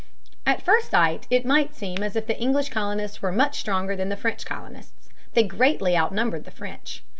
[0.47, 4.09] At first sight it might seem as if the English colonists were much stronger than
[4.09, 5.09] the French colonists.
[5.35, 7.03] They greatly outnumbered the French.